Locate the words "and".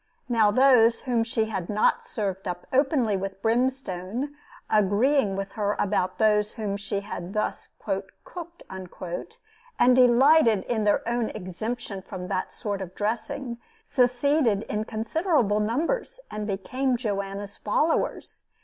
8.67-9.95, 16.31-16.47